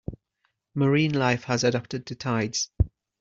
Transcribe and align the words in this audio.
Marine 0.73 1.13
life 1.13 1.43
has 1.43 1.63
adapted 1.63 2.07
to 2.07 2.15
tides. 2.15 2.71